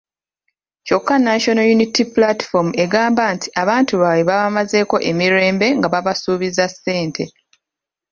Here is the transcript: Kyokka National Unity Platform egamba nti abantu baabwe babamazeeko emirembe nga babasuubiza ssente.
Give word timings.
Kyokka 0.85 1.15
National 1.27 1.67
Unity 1.75 2.03
Platform 2.15 2.67
egamba 2.83 3.23
nti 3.35 3.47
abantu 3.61 3.93
baabwe 4.01 4.23
babamazeeko 4.29 4.95
emirembe 5.11 5.67
nga 5.77 5.87
babasuubiza 5.93 6.65
ssente. 6.73 7.23